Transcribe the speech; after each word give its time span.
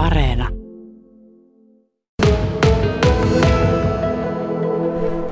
Areena. 0.00 0.48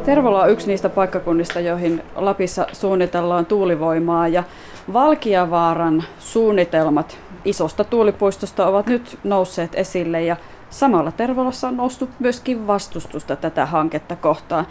Tervola 0.04 0.42
on 0.42 0.50
yksi 0.50 0.66
niistä 0.66 0.88
paikkakunnista, 0.88 1.60
joihin 1.60 2.02
Lapissa 2.16 2.66
suunnitellaan 2.72 3.46
tuulivoimaa 3.46 4.28
ja 4.28 4.44
Valkiavaaran 4.92 6.04
suunnitelmat 6.18 7.18
isosta 7.44 7.84
tuulipuistosta 7.84 8.66
ovat 8.66 8.86
nyt 8.86 9.18
nousseet 9.24 9.74
esille 9.74 10.22
ja 10.22 10.36
samalla 10.70 11.12
Tervolassa 11.12 11.68
on 11.68 11.76
noussut 11.76 12.10
myöskin 12.18 12.66
vastustusta 12.66 13.36
tätä 13.36 13.66
hanketta 13.66 14.16
kohtaan. 14.16 14.66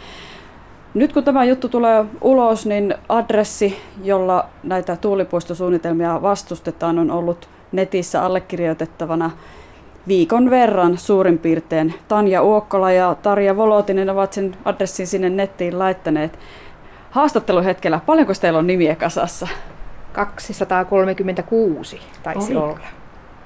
Nyt 0.94 1.12
kun 1.12 1.24
tämä 1.24 1.44
juttu 1.44 1.68
tulee 1.68 2.04
ulos, 2.20 2.66
niin 2.66 2.94
adressi, 3.08 3.76
jolla 4.04 4.44
näitä 4.62 4.96
tuulipuistosuunnitelmia 4.96 6.22
vastustetaan, 6.22 6.98
on 6.98 7.10
ollut 7.10 7.48
netissä 7.72 8.24
allekirjoitettavana 8.24 9.30
viikon 10.08 10.50
verran 10.50 10.98
suurin 10.98 11.38
piirtein. 11.38 11.94
Tanja 12.08 12.42
Uokkola 12.42 12.92
ja 12.92 13.16
Tarja 13.22 13.56
Volotinen 13.56 14.10
ovat 14.10 14.32
sen 14.32 14.56
adressin 14.64 15.06
sinne 15.06 15.30
nettiin 15.30 15.78
laittaneet. 15.78 16.38
Haastatteluhetkellä, 17.10 18.00
paljonko 18.06 18.32
teillä 18.40 18.58
on 18.58 18.66
nimiä 18.66 18.96
kasassa? 18.96 19.48
236 20.12 22.00
taisi 22.22 22.56
Oli. 22.56 22.64
olla. 22.64 22.78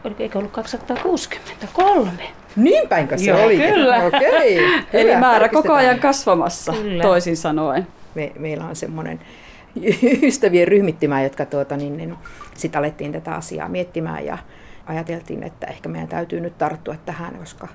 Oliko, 0.04 0.22
eikö 0.22 0.38
ollut 0.38 0.52
263? 0.52 2.10
Niin 2.56 2.88
päinkö 2.88 3.18
se 3.18 3.30
Joo, 3.30 3.44
oli? 3.44 3.56
kyllä. 3.56 4.04
Okei. 4.04 4.58
Eli 4.92 5.16
määrä 5.16 5.48
koko 5.48 5.72
ajan 5.72 5.98
kasvamassa, 5.98 6.72
Kyllä. 6.72 7.02
toisin 7.02 7.36
sanoen. 7.36 7.86
Me, 8.14 8.32
meillä 8.38 8.64
on 8.64 8.76
semmoinen 8.76 9.20
ystävien 10.22 10.68
ryhmittymä, 10.68 11.22
jotka 11.22 11.46
tuota, 11.46 11.76
niin, 11.76 11.96
niin, 11.96 12.14
sit 12.54 12.76
alettiin 12.76 13.12
tätä 13.12 13.34
asiaa 13.34 13.68
miettimään 13.68 14.26
ja 14.26 14.38
ajateltiin, 14.86 15.42
että 15.42 15.66
ehkä 15.66 15.88
meidän 15.88 16.08
täytyy 16.08 16.40
nyt 16.40 16.58
tarttua 16.58 16.94
tähän, 17.06 17.34
koska 17.34 17.68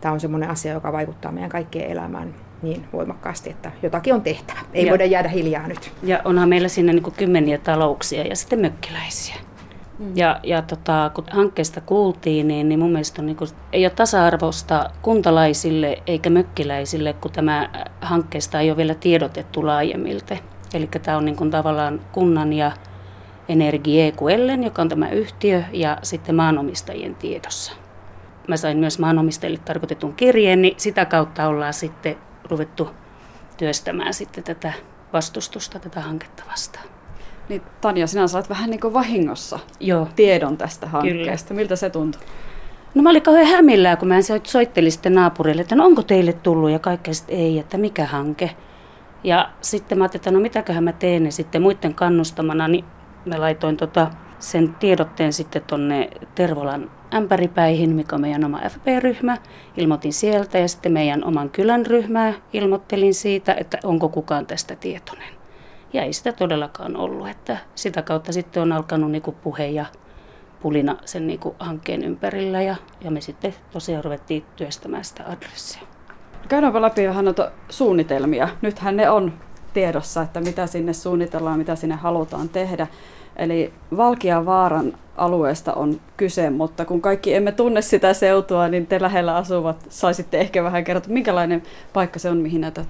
tämä 0.00 0.12
on 0.12 0.20
semmoinen 0.20 0.50
asia, 0.50 0.72
joka 0.72 0.92
vaikuttaa 0.92 1.32
meidän 1.32 1.50
kaikkien 1.50 1.90
elämään 1.90 2.34
niin 2.62 2.84
voimakkaasti, 2.92 3.50
että 3.50 3.70
jotakin 3.82 4.14
on 4.14 4.22
tehtävä. 4.22 4.58
Ei 4.74 4.86
Ja- 4.86 4.90
voida 4.90 5.04
jäädä 5.04 5.28
hiljaa 5.28 5.68
nyt. 5.68 5.92
Ja 6.02 6.20
onhan 6.24 6.48
meillä 6.48 6.68
siinä 6.68 6.92
niin 6.92 7.12
kymmeniä 7.12 7.58
talouksia 7.58 8.22
ja 8.22 8.36
sitten 8.36 8.60
mökkiläisiä. 8.60 9.36
Mm. 9.98 10.12
Ja, 10.16 10.40
ja 10.42 10.62
tota, 10.62 11.10
kun 11.14 11.24
hankkeesta 11.30 11.80
kuultiin, 11.80 12.48
niin, 12.48 12.68
niin 12.68 12.78
mun 12.78 12.90
mielestä 12.90 13.22
on 13.22 13.26
niin 13.26 13.36
kuin, 13.36 13.50
ei 13.72 13.84
ole 13.84 13.92
tasa-arvosta 13.96 14.90
kuntalaisille 15.02 16.02
eikä 16.06 16.30
mökkiläisille, 16.30 17.12
kun 17.12 17.32
tämä 17.32 17.68
hankkeesta 18.00 18.60
ei 18.60 18.70
ole 18.70 18.76
vielä 18.76 18.94
tiedotettu 18.94 19.66
laajemmilta. 19.66 20.36
Eli 20.74 20.86
tämä 21.02 21.16
on 21.16 21.24
niin 21.24 21.36
kuin 21.36 21.50
tavallaan 21.50 22.00
kunnan 22.12 22.52
ja 22.52 22.72
Energie 23.48 24.12
QLn, 24.12 24.64
joka 24.64 24.82
on 24.82 24.88
tämä 24.88 25.10
yhtiö, 25.10 25.62
ja 25.72 25.98
sitten 26.02 26.34
maanomistajien 26.34 27.14
tiedossa. 27.14 27.72
Mä 28.48 28.56
sain 28.56 28.78
myös 28.78 28.98
maanomistajille 28.98 29.60
tarkoitetun 29.64 30.14
kirjeen, 30.14 30.62
niin 30.62 30.74
sitä 30.76 31.04
kautta 31.04 31.46
ollaan 31.48 31.74
sitten 31.74 32.16
ruvettu 32.44 32.90
työstämään 33.56 34.14
sitten 34.14 34.44
tätä 34.44 34.72
vastustusta 35.12 35.78
tätä 35.78 36.00
hanketta 36.00 36.42
vastaan. 36.50 36.84
Niin 37.48 37.62
Tanja, 37.80 38.06
sinä 38.06 38.26
saat 38.26 38.50
vähän 38.50 38.70
niin 38.70 38.80
kuin 38.80 38.94
vahingossa 38.94 39.58
Joo. 39.80 40.08
tiedon 40.16 40.56
tästä 40.56 40.86
hankkeesta. 40.86 41.54
Miltä 41.54 41.76
se 41.76 41.90
tuntuu? 41.90 42.20
No 42.94 43.02
mä 43.02 43.10
olin 43.10 43.22
kauhean 43.22 43.46
hämillään, 43.46 43.98
kun 43.98 44.08
mä 44.08 44.18
soit- 44.18 44.46
soittelin 44.46 44.92
sitten 44.92 45.14
naapurille, 45.14 45.62
että 45.62 45.76
no 45.76 45.84
onko 45.84 46.02
teille 46.02 46.32
tullut 46.32 46.70
ja 46.70 46.78
kaikkea 46.78 47.14
sitten 47.14 47.36
ei, 47.36 47.58
että 47.58 47.78
mikä 47.78 48.04
hanke. 48.04 48.50
Ja 49.24 49.50
sitten 49.60 49.98
mä 49.98 50.04
ajattelin, 50.04 50.20
että 50.20 50.30
no 50.30 50.40
mitäköhän 50.40 50.84
mä 50.84 50.92
teen 50.92 51.24
ja 51.24 51.32
sitten 51.32 51.62
muiden 51.62 51.94
kannustamana, 51.94 52.68
niin 52.68 52.84
mä 53.28 53.40
laitoin 53.40 53.76
tota 53.76 54.10
sen 54.38 54.74
tiedotteen 54.74 55.32
sitten 55.32 55.62
tonne 55.66 56.10
Tervolan 56.34 56.90
ämpäripäihin, 57.14 57.94
mikä 57.94 58.14
on 58.14 58.20
meidän 58.20 58.44
oma 58.44 58.60
FP-ryhmä. 58.68 59.36
Ilmoitin 59.76 60.12
sieltä 60.12 60.58
ja 60.58 60.68
sitten 60.68 60.92
meidän 60.92 61.24
oman 61.24 61.50
kylän 61.50 61.86
ryhmää 61.86 62.32
ilmoittelin 62.52 63.14
siitä, 63.14 63.54
että 63.54 63.78
onko 63.84 64.08
kukaan 64.08 64.46
tästä 64.46 64.76
tietoinen. 64.76 65.28
Ja 65.92 66.02
ei 66.02 66.12
sitä 66.12 66.32
todellakaan 66.32 66.96
ollut, 66.96 67.28
että 67.28 67.56
sitä 67.74 68.02
kautta 68.02 68.32
sitten 68.32 68.62
on 68.62 68.72
alkanut 68.72 69.10
niinku 69.10 69.32
puhe 69.32 69.66
ja 69.66 69.86
pulina 70.60 70.96
sen 71.04 71.26
niinku 71.26 71.56
hankkeen 71.58 72.04
ympärillä 72.04 72.62
ja, 72.62 72.76
ja 73.00 73.10
me 73.10 73.20
sitten 73.20 73.54
tosiaan 73.72 74.04
ruvettiin 74.04 74.44
työstämään 74.56 75.04
sitä 75.04 75.24
adressia. 75.26 75.82
Käydäänpä 76.48 76.82
läpi 76.82 77.08
vähän 77.08 77.24
noita 77.24 77.50
suunnitelmia. 77.68 78.48
Nythän 78.62 78.96
ne 78.96 79.10
on 79.10 79.32
tiedossa, 79.72 80.22
että 80.22 80.40
mitä 80.40 80.66
sinne 80.66 80.92
suunnitellaan, 80.92 81.58
mitä 81.58 81.76
sinne 81.76 81.94
halutaan 81.94 82.48
tehdä. 82.48 82.86
Eli 83.36 83.72
Valkiavaaran 83.96 84.92
alueesta 85.16 85.74
on 85.74 86.00
kyse, 86.16 86.50
mutta 86.50 86.84
kun 86.84 87.00
kaikki 87.00 87.34
emme 87.34 87.52
tunne 87.52 87.82
sitä 87.82 88.14
seutua, 88.14 88.68
niin 88.68 88.86
te 88.86 89.00
lähellä 89.00 89.36
asuvat 89.36 89.86
saisitte 89.88 90.38
ehkä 90.38 90.64
vähän 90.64 90.84
kertoa, 90.84 91.12
minkälainen 91.12 91.62
paikka 91.92 92.18
se 92.18 92.30
on, 92.30 92.36
mihin 92.36 92.60
näitä 92.60 92.84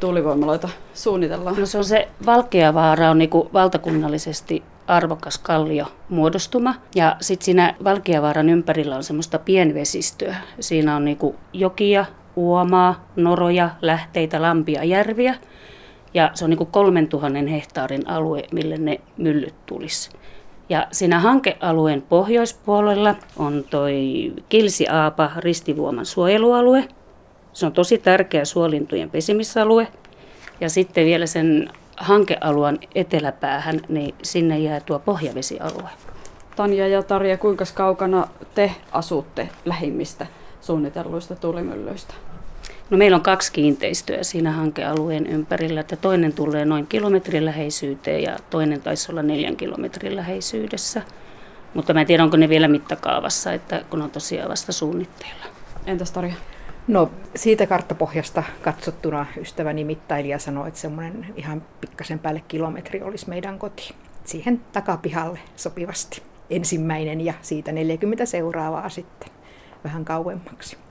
tuulivoimaloita 0.00 0.68
suunnitellaan. 0.94 1.56
No 1.58 1.66
se 1.66 1.78
on 1.78 1.84
se 1.84 2.08
Valkeavaara 2.26 3.10
on 3.10 3.18
niinku 3.18 3.50
valtakunnallisesti 3.52 4.62
arvokas 4.86 5.38
kallio 5.38 5.86
muodostuma. 6.08 6.74
Ja 6.94 7.16
sitten 7.20 7.44
siinä 7.44 7.74
Valkeavaaran 7.84 8.48
ympärillä 8.48 8.96
on 8.96 9.04
semmoista 9.04 9.38
pienvesistöä. 9.38 10.36
Siinä 10.60 10.96
on 10.96 11.04
niinku 11.04 11.34
jokia, 11.52 12.04
uomaa, 12.36 13.08
noroja, 13.16 13.70
lähteitä, 13.82 14.42
lampia, 14.42 14.84
järviä. 14.84 15.34
Ja 16.14 16.30
se 16.34 16.44
on 16.44 16.50
niinku 16.50 16.64
3000 16.64 17.50
hehtaarin 17.50 18.08
alue, 18.08 18.42
mille 18.52 18.76
ne 18.76 19.00
myllyt 19.16 19.54
tulisi. 19.66 20.10
Ja 20.68 20.86
siinä 20.92 21.20
hankealueen 21.20 22.02
pohjoispuolella 22.02 23.14
on 23.36 23.64
toi 23.70 24.32
Kilsiaapa 24.48 25.30
ristivuoman 25.36 26.06
suojelualue. 26.06 26.88
Se 27.52 27.66
on 27.66 27.72
tosi 27.72 27.98
tärkeä 27.98 28.44
suolintujen 28.44 29.10
pesimisalue. 29.10 29.88
Ja 30.60 30.68
sitten 30.68 31.06
vielä 31.06 31.26
sen 31.26 31.70
hankealueen 31.96 32.78
eteläpäähän, 32.94 33.80
niin 33.88 34.14
sinne 34.22 34.58
jää 34.58 34.80
tuo 34.80 34.98
pohjavesialue. 34.98 35.88
Tanja 36.56 36.88
ja 36.88 37.02
Tarja, 37.02 37.38
kuinka 37.38 37.64
kaukana 37.74 38.28
te 38.54 38.72
asutte 38.92 39.48
lähimmistä 39.64 40.26
suunnitelluista 40.60 41.36
tuulimyllyistä? 41.36 42.14
No 42.90 42.96
meillä 42.96 43.16
on 43.16 43.22
kaksi 43.22 43.52
kiinteistöä 43.52 44.22
siinä 44.22 44.52
hankealueen 44.52 45.26
ympärillä, 45.26 45.80
että 45.80 45.96
toinen 45.96 46.32
tulee 46.32 46.64
noin 46.64 46.86
kilometrin 46.86 47.44
läheisyyteen 47.44 48.22
ja 48.22 48.36
toinen 48.50 48.80
taisi 48.80 49.12
olla 49.12 49.22
neljän 49.22 49.56
kilometrin 49.56 50.16
läheisyydessä. 50.16 51.02
Mutta 51.74 51.94
mä 51.94 52.00
en 52.00 52.06
tiedä, 52.06 52.24
onko 52.24 52.36
ne 52.36 52.48
vielä 52.48 52.68
mittakaavassa, 52.68 53.52
että 53.52 53.84
kun 53.90 54.02
on 54.02 54.10
tosiaan 54.10 54.50
vasta 54.50 54.72
suunnitteilla. 54.72 55.44
Entäs 55.86 56.12
Tarja? 56.12 56.34
No 56.88 57.10
siitä 57.36 57.66
karttapohjasta 57.66 58.42
katsottuna 58.62 59.26
ystäväni 59.40 59.84
mittailija 59.84 60.38
sanoi, 60.38 60.68
että 60.68 60.80
semmoinen 60.80 61.26
ihan 61.36 61.62
pikkasen 61.80 62.18
päälle 62.18 62.42
kilometri 62.48 63.02
olisi 63.02 63.28
meidän 63.28 63.58
koti. 63.58 63.94
Siihen 64.24 64.60
takapihalle 64.72 65.38
sopivasti. 65.56 66.22
Ensimmäinen 66.50 67.20
ja 67.20 67.34
siitä 67.42 67.72
40 67.72 68.26
seuraavaa 68.26 68.88
sitten 68.88 69.28
vähän 69.84 70.04
kauemmaksi. 70.04 70.83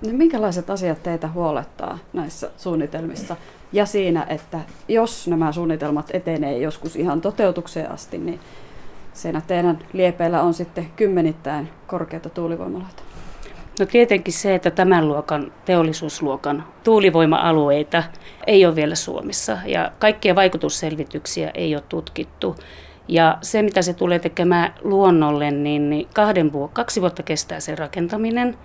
No, 0.00 0.12
minkälaiset 0.12 0.70
asiat 0.70 1.02
teitä 1.02 1.28
huolettaa 1.28 1.98
näissä 2.12 2.50
suunnitelmissa 2.56 3.36
ja 3.72 3.86
siinä, 3.86 4.26
että 4.28 4.60
jos 4.88 5.28
nämä 5.28 5.52
suunnitelmat 5.52 6.10
etenee 6.12 6.58
joskus 6.58 6.96
ihan 6.96 7.20
toteutukseen 7.20 7.90
asti, 7.90 8.18
niin 8.18 8.40
siinä 9.12 9.40
teidän 9.46 9.78
liepeillä 9.92 10.42
on 10.42 10.54
sitten 10.54 10.86
kymmenittäin 10.96 11.68
korkeita 11.86 12.30
tuulivoimaloita? 12.30 13.02
No 13.80 13.86
tietenkin 13.86 14.34
se, 14.34 14.54
että 14.54 14.70
tämän 14.70 15.08
luokan 15.08 15.52
teollisuusluokan 15.64 16.64
tuulivoima-alueita 16.84 18.02
ei 18.46 18.66
ole 18.66 18.74
vielä 18.76 18.94
Suomessa 18.94 19.58
ja 19.66 19.92
kaikkia 19.98 20.34
vaikutusselvityksiä 20.34 21.50
ei 21.54 21.74
ole 21.74 21.82
tutkittu. 21.88 22.56
Ja 23.08 23.38
se, 23.42 23.62
mitä 23.62 23.82
se 23.82 23.94
tulee 23.94 24.18
tekemään 24.18 24.74
luonnolle, 24.82 25.50
niin 25.50 25.90
niin 25.90 26.08
kahden 26.14 26.52
vuo- 26.52 26.70
kaksi 26.72 27.00
vuotta 27.00 27.22
kestää 27.22 27.60
sen 27.60 27.78
rakentaminen 27.78 28.58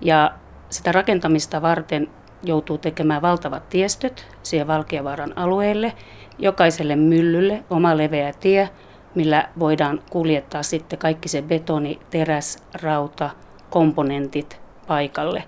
ja 0.00 0.30
sitä 0.70 0.92
rakentamista 0.92 1.62
varten 1.62 2.08
joutuu 2.42 2.78
tekemään 2.78 3.22
valtavat 3.22 3.68
tiestöt 3.68 4.26
siihen 4.42 4.66
Valkeavaaran 4.66 5.38
alueelle, 5.38 5.92
jokaiselle 6.38 6.96
myllylle 6.96 7.64
oma 7.70 7.96
leveä 7.96 8.32
tie, 8.40 8.68
millä 9.14 9.48
voidaan 9.58 10.02
kuljettaa 10.10 10.62
sitten 10.62 10.98
kaikki 10.98 11.28
se 11.28 11.42
betoni, 11.42 12.00
teräs, 12.10 12.58
rauta, 12.82 13.30
komponentit 13.70 14.60
paikalle. 14.86 15.44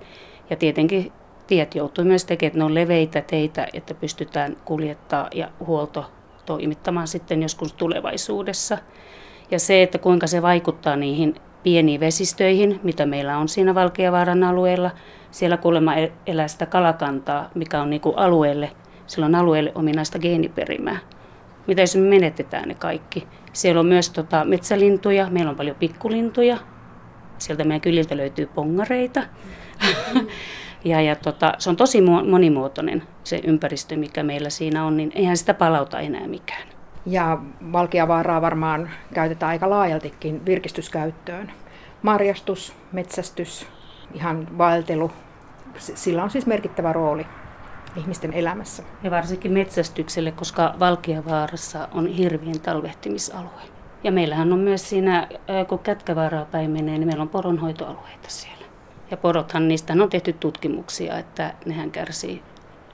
Ja 0.50 0.56
tietenkin 0.56 1.12
tiet 1.46 1.74
joutuu 1.74 2.04
myös 2.04 2.24
tekemään, 2.24 2.48
että 2.48 2.58
ne 2.58 2.64
on 2.64 2.74
leveitä 2.74 3.20
teitä, 3.20 3.66
että 3.72 3.94
pystytään 3.94 4.56
kuljettaa 4.64 5.28
ja 5.34 5.48
huolto 5.66 6.10
toimittamaan 6.46 7.08
sitten 7.08 7.42
joskus 7.42 7.72
tulevaisuudessa. 7.72 8.78
Ja 9.50 9.58
se, 9.58 9.82
että 9.82 9.98
kuinka 9.98 10.26
se 10.26 10.42
vaikuttaa 10.42 10.96
niihin 10.96 11.34
pieniin 11.62 12.00
vesistöihin, 12.00 12.80
mitä 12.82 13.06
meillä 13.06 13.38
on 13.38 13.48
siinä 13.48 13.74
Valkeavaaran 13.74 14.44
alueella. 14.44 14.90
Siellä 15.30 15.56
kuulemma 15.56 15.94
e- 15.94 16.12
elää 16.26 16.48
sitä 16.48 16.66
kalakantaa, 16.66 17.50
mikä 17.54 17.82
on 17.82 17.90
niin 17.90 18.00
alueelle, 18.16 18.70
sillä 19.06 19.26
on 19.26 19.34
alueelle 19.34 19.72
ominaista 19.74 20.18
geeniperimää. 20.18 20.98
Mitä 21.66 21.80
jos 21.80 21.96
me 21.96 22.02
menetetään 22.02 22.68
ne 22.68 22.74
kaikki? 22.74 23.26
Siellä 23.52 23.80
on 23.80 23.86
myös 23.86 24.10
tota 24.10 24.44
metsälintuja, 24.44 25.30
meillä 25.30 25.50
on 25.50 25.56
paljon 25.56 25.76
pikkulintuja, 25.76 26.58
Sieltä 27.38 27.64
meidän 27.64 27.80
kyliltä 27.80 28.16
löytyy 28.16 28.46
pongareita. 28.46 29.22
ja, 30.84 31.00
ja 31.00 31.16
tota, 31.16 31.52
se 31.58 31.70
on 31.70 31.76
tosi 31.76 32.00
monimuotoinen 32.30 33.02
se 33.24 33.40
ympäristö, 33.44 33.96
mikä 33.96 34.22
meillä 34.22 34.50
siinä 34.50 34.84
on, 34.84 34.96
niin 34.96 35.12
eihän 35.14 35.36
sitä 35.36 35.54
palauta 35.54 36.00
enää 36.00 36.26
mikään. 36.28 36.77
Ja 37.06 37.38
Valkiavaaraa 37.72 38.42
varmaan 38.42 38.90
käytetään 39.14 39.50
aika 39.50 39.70
laajaltikin 39.70 40.46
virkistyskäyttöön. 40.46 41.52
Marjastus, 42.02 42.74
metsästys, 42.92 43.66
ihan 44.14 44.58
vaeltelu, 44.58 45.12
sillä 45.78 46.24
on 46.24 46.30
siis 46.30 46.46
merkittävä 46.46 46.92
rooli 46.92 47.26
ihmisten 47.96 48.32
elämässä. 48.32 48.82
Ja 49.02 49.10
varsinkin 49.10 49.52
metsästykselle, 49.52 50.32
koska 50.32 50.74
Valkiavaarassa 50.80 51.88
on 51.92 52.06
hirvien 52.06 52.60
talvehtimisalue. 52.60 53.62
Ja 54.04 54.12
meillähän 54.12 54.52
on 54.52 54.58
myös 54.58 54.88
siinä, 54.88 55.28
kun 55.68 55.78
Kätkävaaraa 55.78 56.44
päin 56.44 56.70
menee, 56.70 56.98
niin 56.98 57.06
meillä 57.06 57.22
on 57.22 57.28
poronhoitoalueita 57.28 58.28
siellä. 58.28 58.66
Ja 59.10 59.16
porothan, 59.16 59.68
niistä 59.68 59.92
on 59.92 60.10
tehty 60.10 60.32
tutkimuksia, 60.32 61.18
että 61.18 61.54
nehän 61.66 61.90
kärsii 61.90 62.42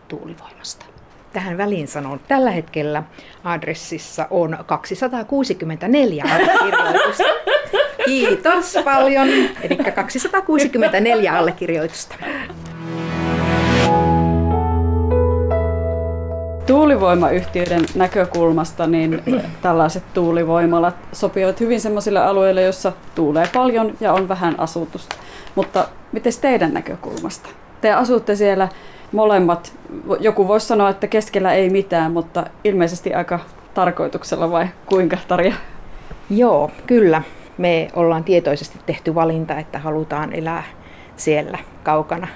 tuulivoimasta. 0.08 0.93
Tähän 1.34 1.58
väliin 1.58 1.88
sanon, 1.88 2.20
tällä 2.28 2.50
hetkellä 2.50 3.02
adressissa 3.44 4.26
on 4.30 4.58
264 4.66 6.24
allekirjoitusta. 6.24 7.24
Kiitos 8.06 8.78
paljon. 8.84 9.28
Eli 9.62 9.76
264 9.94 11.38
allekirjoitusta. 11.38 12.14
Tuulivoimayhtiöiden 16.66 17.84
näkökulmasta 17.94 18.86
niin 18.86 19.22
tällaiset 19.62 20.02
tuulivoimalat 20.14 20.96
sopivat 21.12 21.60
hyvin 21.60 21.80
sellaisille 21.80 22.20
alueille, 22.20 22.62
joissa 22.62 22.92
tuulee 23.14 23.48
paljon 23.54 23.94
ja 24.00 24.12
on 24.12 24.28
vähän 24.28 24.60
asutusta. 24.60 25.16
Mutta 25.54 25.88
miten 26.12 26.32
teidän 26.40 26.74
näkökulmasta? 26.74 27.48
Te 27.80 27.92
asutte 27.92 28.36
siellä 28.36 28.68
molemmat, 29.14 29.76
joku 30.20 30.48
voisi 30.48 30.66
sanoa, 30.66 30.88
että 30.88 31.06
keskellä 31.06 31.52
ei 31.52 31.70
mitään, 31.70 32.12
mutta 32.12 32.46
ilmeisesti 32.64 33.14
aika 33.14 33.40
tarkoituksella 33.74 34.50
vai 34.50 34.66
kuinka 34.86 35.16
Tarja? 35.28 35.54
Joo, 36.30 36.70
kyllä. 36.86 37.22
Me 37.58 37.88
ollaan 37.96 38.24
tietoisesti 38.24 38.78
tehty 38.86 39.14
valinta, 39.14 39.58
että 39.58 39.78
halutaan 39.78 40.32
elää 40.32 40.62
siellä 41.16 41.58
kaukana. 41.82 42.28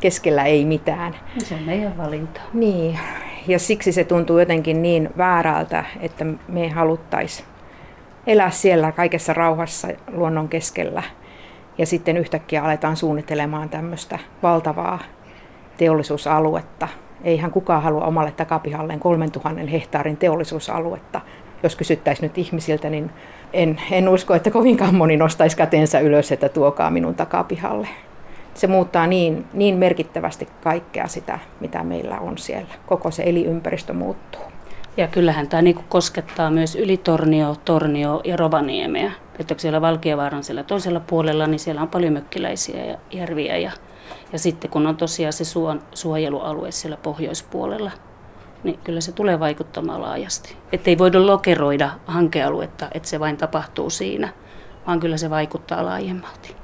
Keskellä 0.00 0.44
ei 0.44 0.64
mitään. 0.64 1.14
Se 1.38 1.54
on 1.54 1.62
meidän 1.62 1.98
valinta. 1.98 2.40
Niin, 2.52 2.98
ja 3.46 3.58
siksi 3.58 3.92
se 3.92 4.04
tuntuu 4.04 4.38
jotenkin 4.38 4.82
niin 4.82 5.10
väärältä, 5.16 5.84
että 6.00 6.26
me 6.48 6.68
haluttaisiin 6.68 7.48
elää 8.26 8.50
siellä 8.50 8.92
kaikessa 8.92 9.32
rauhassa 9.32 9.88
luonnon 10.12 10.48
keskellä. 10.48 11.02
Ja 11.78 11.86
sitten 11.86 12.16
yhtäkkiä 12.16 12.64
aletaan 12.64 12.96
suunnittelemaan 12.96 13.68
tämmöistä 13.68 14.18
valtavaa 14.42 14.98
teollisuusaluetta. 15.76 16.88
Eihän 17.24 17.50
kukaan 17.50 17.82
halua 17.82 18.04
omalle 18.04 18.32
takapihalleen 18.32 19.00
3000 19.00 19.70
hehtaarin 19.70 20.16
teollisuusaluetta. 20.16 21.20
Jos 21.62 21.76
kysyttäisiin 21.76 22.22
nyt 22.22 22.38
ihmisiltä, 22.38 22.90
niin 22.90 23.10
en, 23.52 23.80
en 23.90 24.08
usko, 24.08 24.34
että 24.34 24.50
kovinkaan 24.50 24.94
moni 24.94 25.16
nostaisi 25.16 25.56
kätensä 25.56 26.00
ylös, 26.00 26.32
että 26.32 26.48
tuokaa 26.48 26.90
minun 26.90 27.14
takapihalle 27.14 27.88
se 28.56 28.66
muuttaa 28.66 29.06
niin, 29.06 29.44
niin 29.52 29.76
merkittävästi 29.76 30.48
kaikkea 30.62 31.08
sitä, 31.08 31.38
mitä 31.60 31.84
meillä 31.84 32.18
on 32.18 32.38
siellä. 32.38 32.74
Koko 32.86 33.10
se 33.10 33.22
eliympäristö 33.22 33.92
muuttuu. 33.92 34.40
Ja 34.96 35.08
kyllähän 35.08 35.48
tämä 35.48 35.62
niin 35.62 35.84
koskettaa 35.88 36.50
myös 36.50 36.76
yli 36.76 36.96
Tornio, 36.96 37.56
Tornio 37.64 38.20
ja 38.24 38.36
Rovaniemeä. 38.36 39.12
Että 39.38 39.54
siellä 39.58 39.80
Valkiavaaran 39.80 40.44
siellä 40.44 40.62
toisella 40.62 41.00
puolella, 41.00 41.46
niin 41.46 41.58
siellä 41.58 41.82
on 41.82 41.88
paljon 41.88 42.12
mökkiläisiä 42.12 42.84
ja 42.84 42.98
järviä. 43.12 43.56
Ja, 43.56 43.72
ja 44.32 44.38
sitten 44.38 44.70
kun 44.70 44.86
on 44.86 44.96
tosiaan 44.96 45.32
se 45.32 45.44
suojelualue 45.94 46.70
siellä 46.70 46.96
pohjoispuolella, 46.96 47.90
niin 48.64 48.78
kyllä 48.84 49.00
se 49.00 49.12
tulee 49.12 49.40
vaikuttamaan 49.40 50.02
laajasti. 50.02 50.56
Että 50.72 50.90
ei 50.90 50.98
voida 50.98 51.26
lokeroida 51.26 51.90
hankealuetta, 52.06 52.88
että 52.94 53.08
se 53.08 53.20
vain 53.20 53.36
tapahtuu 53.36 53.90
siinä, 53.90 54.28
vaan 54.86 55.00
kyllä 55.00 55.16
se 55.16 55.30
vaikuttaa 55.30 55.84
laajemmalti. 55.84 56.56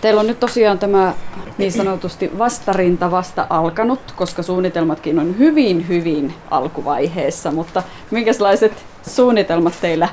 Teillä 0.00 0.20
on 0.20 0.26
nyt 0.26 0.40
tosiaan 0.40 0.78
tämä 0.78 1.14
niin 1.58 1.72
sanotusti 1.72 2.38
vastarinta 2.38 3.10
vasta 3.10 3.46
alkanut, 3.50 4.00
koska 4.16 4.42
suunnitelmatkin 4.42 5.18
on 5.18 5.38
hyvin, 5.38 5.88
hyvin 5.88 6.34
alkuvaiheessa, 6.50 7.50
mutta 7.50 7.82
minkälaiset 8.10 8.72
suunnitelmat 9.08 9.74
teillä 9.80 10.08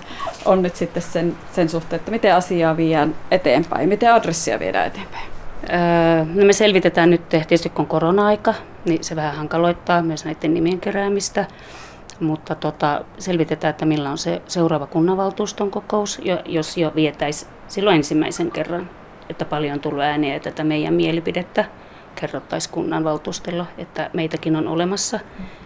on 0.45 0.61
nyt 0.61 0.75
sitten 0.75 1.03
sen, 1.03 1.37
sen 1.51 1.69
suhteen, 1.69 1.99
että 1.99 2.11
miten 2.11 2.35
asiaa 2.35 2.77
viedään 2.77 3.15
eteenpäin, 3.31 3.89
miten 3.89 4.13
adressia 4.13 4.59
viedään 4.59 4.87
eteenpäin? 4.87 5.32
Öö, 5.69 6.25
no 6.35 6.45
me 6.45 6.53
selvitetään 6.53 7.09
nyt, 7.09 7.29
tietysti 7.29 7.69
kun 7.69 7.87
korona-aika, 7.87 8.53
niin 8.85 9.03
se 9.03 9.15
vähän 9.15 9.35
hankaloittaa 9.35 10.01
myös 10.01 10.25
näiden 10.25 10.53
nimien 10.53 10.79
keräämistä, 10.79 11.45
mutta 12.19 12.55
tota, 12.55 13.05
selvitetään, 13.17 13.69
että 13.69 13.85
millä 13.85 14.09
on 14.09 14.17
se 14.17 14.41
seuraava 14.47 14.87
kunnanvaltuuston 14.87 15.71
kokous, 15.71 16.21
jos 16.45 16.77
jo 16.77 16.91
vietäisi 16.95 17.47
silloin 17.67 17.95
ensimmäisen 17.95 18.51
kerran 18.51 18.89
että 19.29 19.45
paljon 19.45 19.73
on 19.73 19.79
tullut 19.79 20.03
ääniä, 20.03 20.35
että 20.35 20.51
tätä 20.51 20.63
meidän 20.63 20.93
mielipidettä 20.93 21.65
kerrottaisiin 22.15 22.73
kunnanvaltuustolla, 22.73 23.65
että 23.77 24.09
meitäkin 24.13 24.55
on 24.55 24.67
olemassa. 24.67 25.19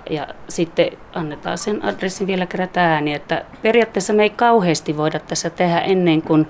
Ja 0.09 0.27
sitten 0.49 0.91
annetaan 1.13 1.57
sen 1.57 1.85
adressin 1.85 2.27
vielä 2.27 2.45
kerätä 2.45 2.93
ääni, 2.93 3.13
että 3.13 3.45
periaatteessa 3.61 4.13
me 4.13 4.23
ei 4.23 4.29
kauheasti 4.29 4.97
voida 4.97 5.19
tässä 5.19 5.49
tehdä 5.49 5.79
ennen 5.79 6.21
kuin 6.21 6.47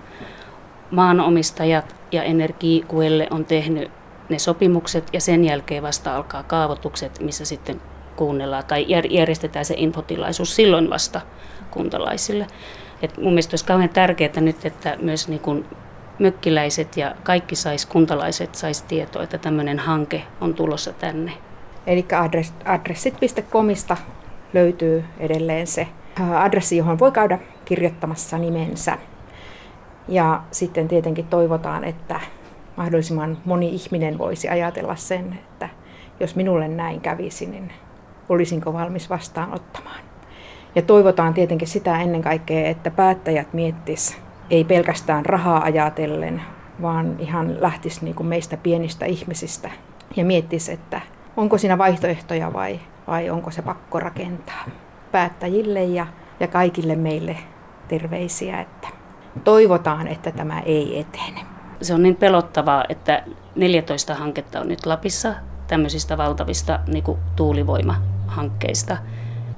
maanomistajat 0.91 1.95
ja 2.11 2.23
Energiikuelle 2.23 3.27
on 3.31 3.45
tehnyt 3.45 3.91
ne 4.29 4.39
sopimukset 4.39 5.09
ja 5.13 5.21
sen 5.21 5.45
jälkeen 5.45 5.83
vasta 5.83 6.15
alkaa 6.15 6.43
kaavoitukset, 6.43 7.19
missä 7.19 7.45
sitten 7.45 7.81
kuunnellaan 8.15 8.65
tai 8.65 8.85
järjestetään 9.09 9.65
se 9.65 9.73
infotilaisuus 9.77 10.55
silloin 10.55 10.89
vasta 10.89 11.21
kuntalaisille. 11.71 12.47
Et 13.01 13.17
mun 13.17 13.31
mielestä 13.31 13.53
olisi 13.53 13.65
kauhean 13.65 13.89
tärkeää 13.89 14.41
nyt, 14.41 14.65
että 14.65 14.97
myös 15.01 15.27
niin 15.27 15.39
kuin 15.39 15.65
mökkiläiset 16.19 16.97
ja 16.97 17.15
kaikki 17.23 17.55
sais, 17.55 17.85
kuntalaiset 17.85 18.55
sais 18.55 18.81
tietoa, 18.81 19.23
että 19.23 19.37
tämmöinen 19.37 19.79
hanke 19.79 20.23
on 20.41 20.53
tulossa 20.53 20.93
tänne. 20.93 21.31
Eli 21.87 22.05
adress, 22.19 22.53
adressit.comista 22.65 23.97
löytyy 24.53 25.03
edelleen 25.19 25.67
se 25.67 25.87
adressi, 26.35 26.77
johon 26.77 26.99
voi 26.99 27.11
käydä 27.11 27.39
kirjoittamassa 27.65 28.37
nimensä. 28.37 28.97
Ja 30.07 30.41
sitten 30.51 30.87
tietenkin 30.87 31.27
toivotaan, 31.27 31.83
että 31.83 32.19
mahdollisimman 32.77 33.37
moni 33.45 33.69
ihminen 33.69 34.17
voisi 34.17 34.49
ajatella 34.49 34.95
sen, 34.95 35.33
että 35.33 35.69
jos 36.19 36.35
minulle 36.35 36.67
näin 36.67 37.01
kävisi, 37.01 37.45
niin 37.45 37.71
olisinko 38.29 38.73
valmis 38.73 39.09
vastaanottamaan. 39.09 40.01
Ja 40.75 40.81
toivotaan 40.81 41.33
tietenkin 41.33 41.67
sitä 41.67 42.01
ennen 42.01 42.21
kaikkea, 42.21 42.69
että 42.69 42.91
päättäjät 42.91 43.53
miettisivät 43.53 44.21
ei 44.49 44.63
pelkästään 44.63 45.25
rahaa 45.25 45.63
ajatellen, 45.63 46.41
vaan 46.81 47.15
ihan 47.19 47.61
lähtisi 47.61 48.05
niin 48.05 48.15
kuin 48.15 48.27
meistä 48.27 48.57
pienistä 48.57 49.05
ihmisistä 49.05 49.71
ja 50.15 50.25
miettisi, 50.25 50.71
että 50.71 51.01
onko 51.37 51.57
siinä 51.57 51.77
vaihtoehtoja 51.77 52.53
vai, 52.53 52.79
vai 53.07 53.29
onko 53.29 53.51
se 53.51 53.61
pakko 53.61 53.99
rakentaa. 53.99 54.65
Päättäjille 55.11 55.83
ja, 55.83 56.07
ja 56.39 56.47
kaikille 56.47 56.95
meille 56.95 57.37
terveisiä, 57.87 58.61
että 58.61 58.87
toivotaan, 59.43 60.07
että 60.07 60.31
tämä 60.31 60.59
ei 60.59 60.99
etene. 60.99 61.39
Se 61.81 61.93
on 61.93 62.03
niin 62.03 62.15
pelottavaa, 62.15 62.83
että 62.89 63.23
14 63.55 64.15
hanketta 64.15 64.59
on 64.59 64.67
nyt 64.67 64.85
Lapissa 64.85 65.33
tämmöisistä 65.67 66.17
valtavista 66.17 66.79
niin 66.87 67.03
kuin 67.03 67.19
tuulivoimahankkeista 67.35 68.97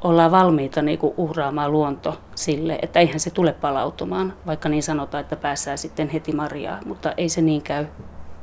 ollaan 0.03 0.31
valmiita 0.31 0.81
niin 0.81 0.99
kuin 0.99 1.13
uhraamaan 1.17 1.71
luonto 1.71 2.19
sille, 2.35 2.79
että 2.81 2.99
eihän 2.99 3.19
se 3.19 3.29
tule 3.29 3.53
palautumaan, 3.53 4.33
vaikka 4.45 4.69
niin 4.69 4.83
sanotaan, 4.83 5.21
että 5.21 5.35
päässään 5.35 5.77
sitten 5.77 6.09
heti 6.09 6.31
marjaa, 6.31 6.79
mutta 6.85 7.13
ei 7.17 7.29
se 7.29 7.41
niin 7.41 7.61
käy, 7.61 7.85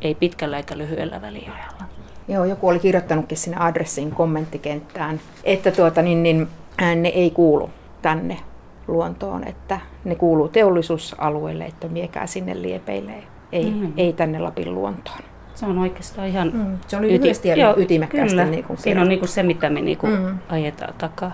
ei 0.01 0.15
pitkällä 0.15 0.57
eikä 0.57 0.79
lyhyellä 0.79 1.23
väliajalla. 1.23 1.85
Joo, 2.29 2.45
joku 2.45 2.69
oli 2.69 2.79
kirjoittanutkin 2.79 3.39
sinne 3.39 3.57
adressin 3.61 4.11
kommenttikenttään, 4.11 5.21
että 5.45 5.71
tuota, 5.71 6.03
niin, 6.03 6.23
niin, 6.23 6.49
ne 6.97 7.09
ei 7.09 7.31
kuulu 7.31 7.71
tänne 8.03 8.39
luontoon, 8.89 9.45
että 9.45 9.81
ne 10.05 10.15
kuuluu 10.15 10.49
teollisuusalueelle, 10.49 11.65
että 11.65 11.89
miekää 11.89 12.27
sinne 12.27 12.63
liepeille, 12.63 13.13
ei, 13.53 13.71
mm. 13.71 13.93
ei 13.97 14.13
tänne 14.13 14.39
Lapin 14.39 14.75
luontoon. 14.75 15.19
Se 15.55 15.67
on 15.67 15.79
oikeastaan 15.79 16.29
ihan... 16.29 16.51
Mm. 16.55 16.79
Se 16.87 16.97
on 16.97 17.03
lyhyesti 17.03 17.49
ja 17.49 17.75
ytimekkäästi. 17.77 18.45
Niin 18.45 18.65
kuin 18.65 18.79
Siinä 18.79 19.01
on 19.01 19.09
niin 19.09 19.19
kuin 19.19 19.29
se, 19.29 19.43
mitä 19.43 19.71
me 19.71 19.81
niin 19.81 19.99
kuin 19.99 20.13
mm. 20.13 20.39
ajetaan 20.49 20.95
takaa. 20.99 21.33